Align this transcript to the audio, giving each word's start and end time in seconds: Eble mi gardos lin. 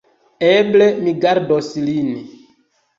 Eble 0.47 0.87
mi 1.05 1.15
gardos 1.27 1.73
lin. 1.87 2.13